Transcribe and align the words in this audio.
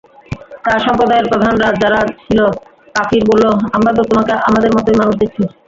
তার 0.63 0.79
সম্প্রদায়ের 0.85 1.29
প্রধানরা 1.31 1.67
যারা 1.81 1.99
ছিল 2.21 2.39
কাফির-বলল, 2.95 3.45
আমরা 3.75 3.91
তো 3.93 4.01
তোমাকে 4.09 4.31
আমাদের 4.47 4.71
মতই 4.73 4.99
মানুষ 5.01 5.15
দেখছি। 5.21 5.43